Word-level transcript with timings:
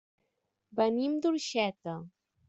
Venim 0.79 1.19
d'Orxeta. 1.25 1.95